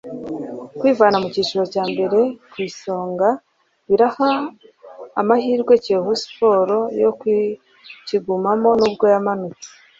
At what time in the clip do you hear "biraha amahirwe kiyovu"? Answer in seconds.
3.87-6.13